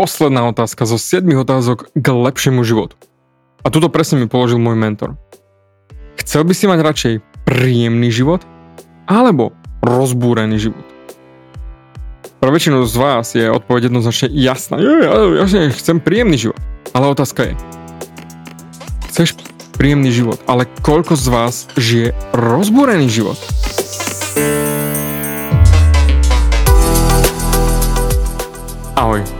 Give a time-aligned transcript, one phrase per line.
[0.00, 2.96] posledná otázka zo 7 otázok k lepšiemu životu.
[3.60, 5.20] A tuto presne mi položil môj mentor.
[6.16, 8.40] Chcel by si mať radšej príjemný život
[9.04, 9.52] alebo
[9.84, 10.80] rozbúrený život?
[12.40, 14.80] Pre väčšinu z vás je odpoveď jednoznačne jasná.
[14.80, 16.56] Ja, ja, ja chcem príjemný život.
[16.96, 17.54] Ale otázka je,
[19.12, 19.36] chceš
[19.76, 23.36] príjemný život, ale koľko z vás žije rozbúrený život?
[28.96, 29.39] Ahoj,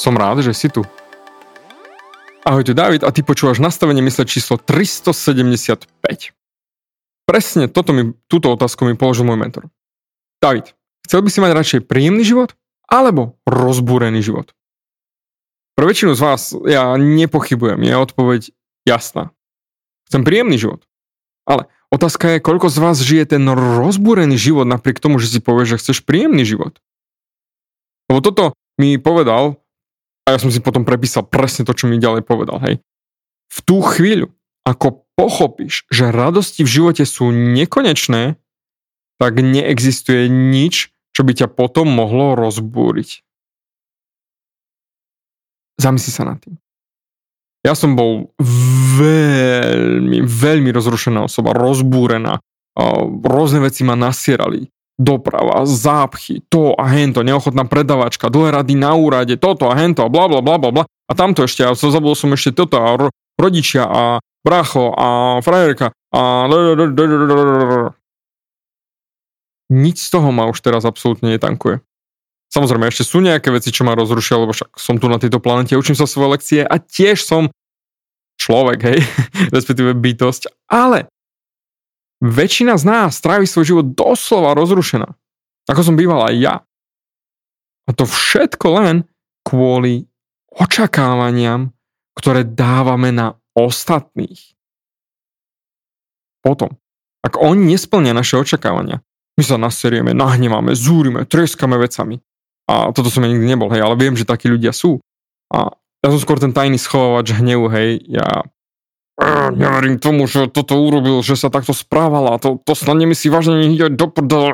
[0.00, 0.80] Som rád, že si tu.
[2.40, 5.84] Ahoj, tu David a ty počúvaš nastavenie mysle číslo 375.
[7.28, 9.68] Presne toto mi, túto otázku mi položil môj mentor.
[10.40, 10.72] David,
[11.04, 12.56] chcel by si mať radšej príjemný život
[12.88, 14.56] alebo rozbúrený život?
[15.76, 18.40] Pre väčšinu z vás ja nepochybujem, je odpoveď
[18.88, 19.36] jasná.
[20.08, 20.80] Chcem príjemný život.
[21.44, 25.76] Ale otázka je, koľko z vás žije ten rozbúrený život napriek tomu, že si povieš,
[25.76, 26.80] že chceš príjemný život.
[28.08, 29.60] Lebo toto mi povedal
[30.34, 32.78] ja som si potom prepísal presne to, čo mi ďalej povedal, hej.
[33.50, 34.30] V tú chvíľu,
[34.62, 38.38] ako pochopíš, že radosti v živote sú nekonečné,
[39.20, 43.26] tak neexistuje nič, čo by ťa potom mohlo rozbúriť.
[45.80, 46.56] Zamysli sa nad tým.
[47.60, 48.32] Ja som bol
[48.96, 52.40] veľmi, veľmi rozrušená osoba, rozbúrená.
[53.20, 59.40] Rôzne veci ma nasierali doprava, zápchy, to a hento, neochotná predavačka, dlhé rady na úrade,
[59.40, 60.84] toto a hento a bla bla bla bla bla.
[60.84, 65.96] A tamto ešte, a zabudol som ešte toto a ro- rodičia a bracho a frajerka
[66.12, 66.20] a...
[69.70, 71.80] Nič z toho ma už teraz absolútne netankuje.
[72.50, 75.78] Samozrejme, ešte sú nejaké veci, čo ma rozrušia, lebo však som tu na tejto planete,
[75.78, 77.48] učím sa svoje lekcie a tiež som
[78.36, 79.00] človek, hej,
[79.54, 81.06] respektíve bytosť, ale
[82.20, 85.08] väčšina z nás strávi svoj život doslova rozrušená.
[85.68, 86.54] Ako som býval aj ja.
[87.88, 88.96] A to všetko len
[89.42, 90.06] kvôli
[90.52, 91.72] očakávaniam,
[92.14, 94.54] ktoré dávame na ostatných.
[96.40, 96.76] Potom,
[97.24, 99.04] ak oni nesplnia naše očakávania,
[99.36, 102.20] my sa naserieme, nahneváme, zúrime, treskame vecami.
[102.68, 105.00] A toto som ja nikdy nebol, hej, ale viem, že takí ľudia sú.
[105.50, 108.44] A ja som skôr ten tajný schovávač hnevu, hej, ja
[109.52, 113.92] neverím tomu, že toto urobil, že sa takto správala, to, to snad nemyslí vážne, ide
[113.92, 114.48] do prdele.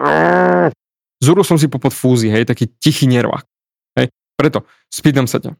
[1.22, 3.46] Zúril som si po podfúzi, hej, taký tichý nervák.
[3.96, 5.54] Hej, preto spýtam sa ťa.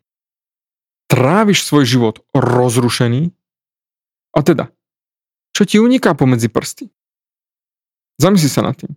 [1.07, 3.31] Tráviš svoj život rozrušený?
[4.37, 4.75] A teda,
[5.55, 6.91] čo ti uniká pomedzi prsty?
[8.21, 8.93] Zamysli sa nad tým.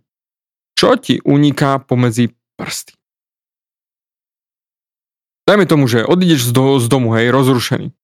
[0.74, 2.98] Čo ti uniká pomedzi prsty?
[5.48, 7.94] Dajme tomu, že odídeš z, do, z domu, hej, rozrušený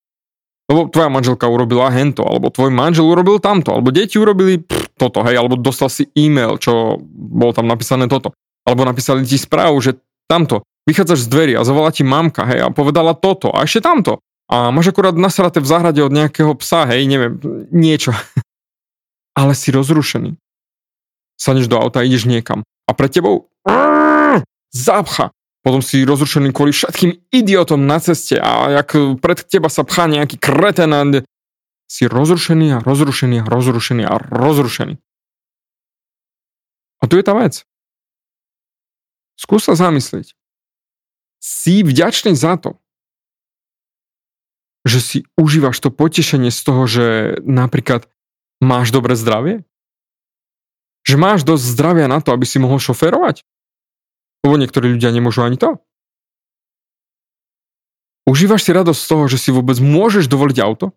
[0.67, 5.23] lebo tvoja manželka urobila hento, alebo tvoj manžel urobil tamto, alebo deti urobili pff, toto,
[5.23, 8.35] hej, alebo dostal si e-mail, čo bolo tam napísané toto,
[8.67, 9.95] alebo napísali ti správu, že
[10.27, 14.19] tamto, vychádzaš z dverí a zavolá ti mamka, hej, a povedala toto, a ešte tamto.
[14.47, 17.39] A máš akurát nasraté v záhrade od nejakého psa, hej, neviem,
[17.71, 18.11] niečo.
[19.39, 20.35] Ale si rozrušený.
[21.39, 22.63] Sadneš do auta, ideš niekam.
[22.87, 23.51] A pred tebou
[24.73, 25.31] zápcha
[25.67, 30.39] potom si rozrušený kvôli všetkým idiotom na ceste a jak pred teba sa pchá nejaký
[30.39, 31.03] kreten a
[31.91, 34.95] si rozrušený a rozrušený a rozrušený a rozrušený.
[36.97, 37.67] A tu je tá vec.
[39.35, 40.39] Skús sa zamyslieť.
[41.43, 42.79] Si vďačný za to,
[44.87, 47.05] že si užívaš to potešenie z toho, že
[47.43, 48.07] napríklad
[48.63, 49.67] máš dobré zdravie?
[51.03, 53.43] Že máš dosť zdravia na to, aby si mohol šoferovať?
[54.45, 55.81] Lebo niektorí ľudia nemôžu ani to.
[58.27, 60.91] Užívaš si radosť z toho, že si vôbec môžeš dovoliť auto?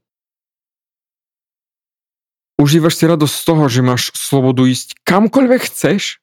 [2.59, 6.21] Užívaš si radosť z toho, že máš slobodu ísť kamkoľvek chceš?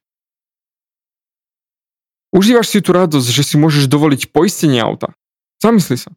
[2.36, 5.16] Užívaš si tú radosť, že si môžeš dovoliť poistenie auta?
[5.64, 6.12] Zamysli sa.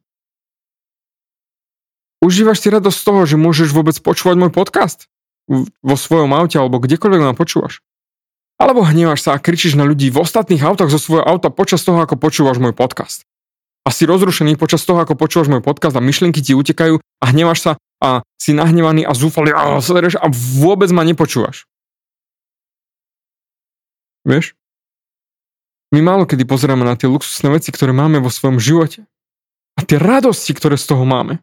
[2.21, 5.09] Užívaš si radosť z toho, že môžeš vôbec počúvať môj podcast?
[5.81, 7.81] Vo svojom aute alebo kdekoľvek ma počúvaš?
[8.61, 11.97] Alebo hnevaš sa a kričíš na ľudí v ostatných autách zo svojho auta počas toho,
[12.05, 13.25] ako počúvaš môj podcast?
[13.81, 17.65] A si rozrušený počas toho, ako počúvaš môj podcast a myšlienky ti utekajú a hnevaš
[17.65, 17.73] sa
[18.05, 20.27] a si nahnevaný a zúfalý a, a
[20.61, 21.65] vôbec ma nepočúvaš.
[24.29, 24.53] Vieš?
[25.97, 29.09] My málo kedy pozeráme na tie luxusné veci, ktoré máme vo svojom živote.
[29.75, 31.41] A tie radosti, ktoré z toho máme.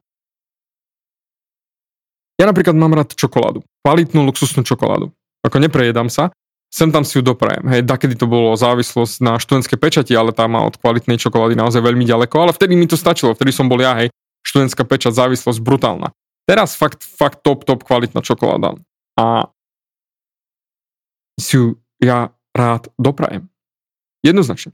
[2.38, 3.66] Ja napríklad mám rád čokoládu.
[3.82, 5.10] Kvalitnú luxusnú čokoládu.
[5.42, 6.30] Ako neprejedám sa,
[6.68, 7.64] sem tam si ju doprajem.
[7.72, 11.80] Hej, dakedy to bolo závislosť na študentské pečati, ale tá má od kvalitnej čokolády naozaj
[11.80, 14.12] veľmi ďaleko, ale vtedy mi to stačilo, vtedy som bol ja, hej,
[14.44, 16.12] študentská pečať, závislosť brutálna.
[16.48, 18.80] Teraz fakt, fakt top, top kvalitná čokoláda.
[19.20, 19.52] A
[21.36, 21.66] si ju
[22.00, 23.52] ja rád doprajem.
[24.24, 24.72] Jednoznačne.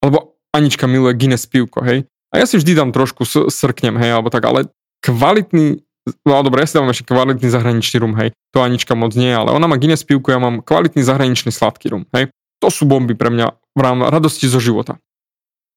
[0.00, 2.08] Alebo Anička miluje Guinness pivko, hej.
[2.32, 3.22] A ja si vždy dám trošku
[3.52, 4.66] srknem, hej, alebo tak, ale
[5.04, 8.36] kvalitný No dobre, ja si dávam ešte kvalitný zahraničný rum, hej.
[8.52, 12.04] To Anička moc nie, ale ona má Guinness pivku, ja mám kvalitný zahraničný sladký rum,
[12.12, 12.28] hej.
[12.60, 13.80] To sú bomby pre mňa v
[14.12, 15.00] radosti zo života.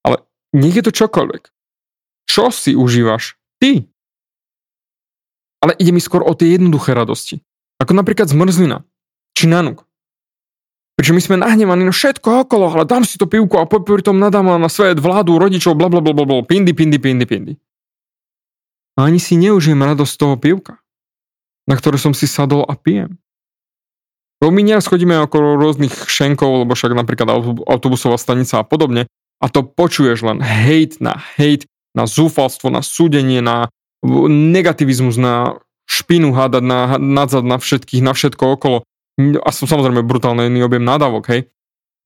[0.03, 1.47] Ale nech je to čokoľvek.
[2.27, 3.39] Čo si užívaš?
[3.63, 3.87] Ty.
[5.63, 7.39] Ale ide mi skôr o tie jednoduché radosti.
[7.79, 8.83] Ako napríklad zmrzlina.
[9.31, 9.87] Či nanuk.
[10.99, 14.19] Prečo my sme nahnevaní na všetko okolo, ale dám si to pivku a popri tom
[14.19, 17.53] nadám na svet, vládu, rodičov, bla bla bla bla, pindy, pindy, pindy, pindy
[18.97, 20.81] a ani si neužijem radosť toho pivka,
[21.69, 23.21] na ktoré som si sadol a pijem.
[24.41, 27.29] Nieraz chodíme okolo rôznych šenkov, lebo však napríklad
[27.65, 29.05] autobusová stanica a podobne,
[29.37, 33.69] a to počuješ len hate na hate, na zúfalstvo, na súdenie, na
[34.29, 38.77] negativizmus, na špinu hádať, na nadzad na všetkých, na všetko okolo.
[39.17, 41.41] A som samozrejme brutálny objem nadávok, hej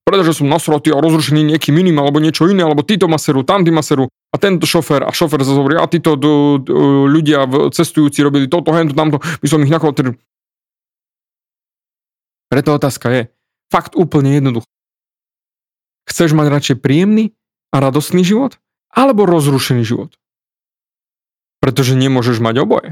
[0.02, 3.70] pretože som nasrotý a rozrušený niekým iným alebo niečo iné, alebo títo ma serú, tamtí
[3.70, 6.72] ma serú a tento šofer a šofer zase hovorí, a títo d- d-
[7.06, 9.94] ľudia cestujúci robili toto, hento, tamto, by som ich nakol...
[12.52, 13.22] Preto otázka je,
[13.72, 14.68] fakt úplne jednoducho.
[16.04, 17.32] Chceš mať radšej príjemný
[17.70, 18.58] a radostný život?
[18.92, 20.12] Alebo rozrušený život?
[21.62, 22.90] Pretože nemôžeš mať oboje.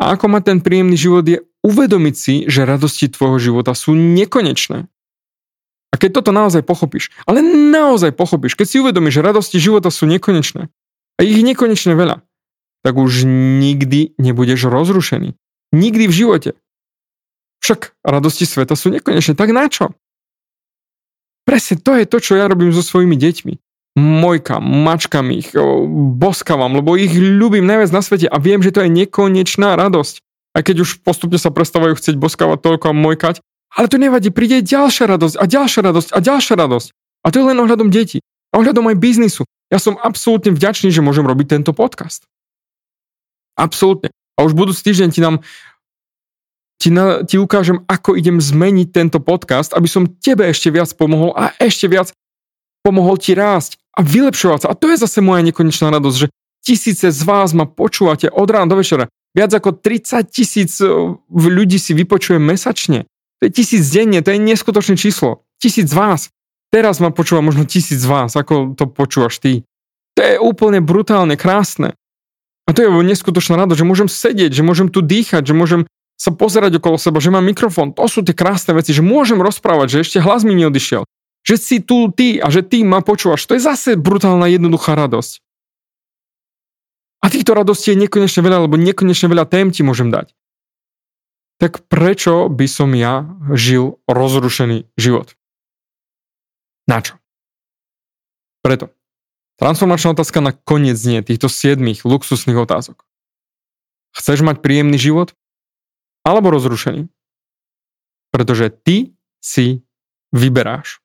[0.00, 4.86] A ako mať ten príjemný život je uvedomiť si, že radosti tvojho života sú nekonečné.
[5.90, 10.06] A keď toto naozaj pochopíš, ale naozaj pochopíš, keď si uvedomíš, že radosti života sú
[10.06, 10.70] nekonečné
[11.16, 12.22] a ich nekonečne veľa,
[12.86, 13.26] tak už
[13.58, 15.34] nikdy nebudeš rozrušený.
[15.74, 16.50] Nikdy v živote.
[17.64, 19.90] Však radosti sveta sú nekonečné, tak na čo?
[21.48, 23.54] Presne to je to, čo ja robím so svojimi deťmi.
[23.96, 25.56] Mojkam, mačkam ich,
[26.20, 30.25] boskavam, lebo ich ľúbim najviac na svete a viem, že to je nekonečná radosť
[30.56, 33.36] aj keď už postupne sa prestávajú chcieť boskávať toľko a mojkať.
[33.76, 36.88] Ale to nevadí, príde ďalšia radosť a ďalšia radosť a ďalšia radosť.
[36.96, 38.24] A to je len ohľadom detí.
[38.56, 39.44] A ohľadom aj biznisu.
[39.68, 42.24] Ja som absolútne vďačný, že môžem robiť tento podcast.
[43.60, 44.08] Absolútne.
[44.40, 45.44] A už budúci týždeň ti nám
[46.76, 51.32] ti, na, ti ukážem, ako idem zmeniť tento podcast, aby som tebe ešte viac pomohol
[51.32, 52.12] a ešte viac
[52.84, 54.70] pomohol ti rásť a vylepšovať sa.
[54.72, 56.28] A to je zase moja nekonečná radosť, že
[56.60, 59.08] tisíce z vás ma počúvate od rána do večera.
[59.36, 60.88] Viac ako 30 tisíc e,
[61.28, 63.04] ľudí si vypočuje mesačne.
[63.38, 65.44] To je tisíc denne, to je neskutočné číslo.
[65.60, 66.32] Tisíc vás.
[66.72, 69.68] Teraz ma počúva možno tisíc vás, ako to počúvaš ty.
[70.16, 71.92] To je úplne brutálne, krásne.
[72.66, 75.84] A to je neskutočná rada, že môžem sedieť, že môžem tu dýchať, že môžem
[76.16, 77.92] sa pozerať okolo seba, že mám mikrofón.
[77.92, 81.04] To sú tie krásne veci, že môžem rozprávať, že ešte hlas mi neodišiel.
[81.46, 83.44] Že si tu ty a že ty ma počúvaš.
[83.46, 85.45] To je zase brutálna jednoduchá radosť.
[87.26, 90.30] A týchto radostí je nekonečne veľa, lebo nekonečne veľa tém ti môžem dať.
[91.58, 95.34] Tak prečo by som ja žil rozrušený život?
[96.86, 97.18] Na čo?
[98.62, 98.94] Preto.
[99.58, 103.02] Transformačná otázka na koniec nie týchto siedmých luxusných otázok.
[104.14, 105.34] Chceš mať príjemný život?
[106.22, 107.10] Alebo rozrušený?
[108.30, 109.82] Pretože ty si
[110.30, 111.02] vyberáš.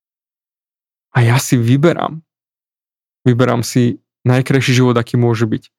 [1.17, 2.21] A ja si vyberám.
[3.25, 5.73] Vyberám si najkrajší život, aký môže byť.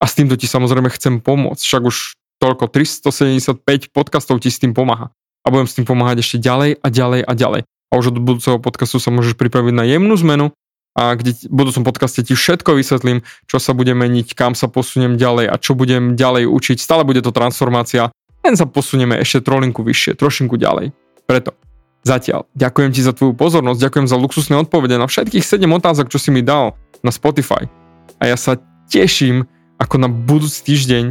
[0.00, 1.62] A s týmto ti samozrejme chcem pomôcť.
[1.62, 1.96] Však už
[2.40, 5.12] toľko 375 podcastov ti s tým pomáha.
[5.42, 7.62] A budem s tým pomáhať ešte ďalej a ďalej a ďalej.
[7.64, 10.52] A už od budúceho podcastu sa môžeš pripraviť na jemnú zmenu
[10.96, 15.20] a kde v budúcom podcaste ti všetko vysvetlím, čo sa bude meniť, kam sa posuniem
[15.20, 16.80] ďalej a čo budem ďalej učiť.
[16.80, 18.08] Stále bude to transformácia,
[18.42, 20.96] len sa posunieme ešte trolinku vyššie, trošinku ďalej.
[21.28, 21.52] Preto
[22.00, 26.16] zatiaľ ďakujem ti za tvoju pozornosť, ďakujem za luxusné odpovede na všetkých 7 otázok, čo
[26.16, 26.74] si mi dal
[27.04, 27.68] na Spotify.
[28.16, 28.56] A ja sa
[28.88, 29.44] teším,
[29.76, 31.04] ako na budúci týždeň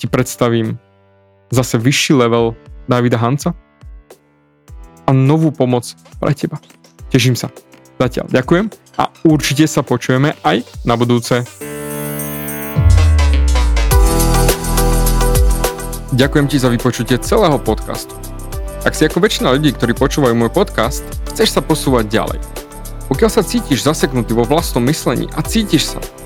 [0.00, 0.78] ti predstavím
[1.54, 2.54] zase vyšší level
[2.90, 3.54] Davida Hanca
[5.06, 5.86] a novú pomoc
[6.18, 6.58] pre teba.
[7.10, 7.50] Teším sa.
[8.00, 8.66] Zatiaľ ďakujem
[8.98, 11.44] a určite sa počujeme aj na budúce.
[16.10, 18.18] Ďakujem ti za vypočutie celého podcastu.
[18.82, 22.40] Ak si ako väčšina ľudí, ktorí počúvajú môj podcast, chceš sa posúvať ďalej.
[23.06, 26.00] Pokiaľ sa cítiš zaseknutý vo vlastnom myslení a cítiš sa,